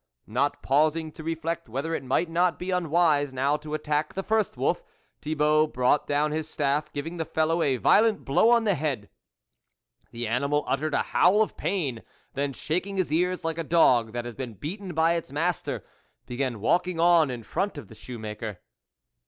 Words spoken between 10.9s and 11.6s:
a howl of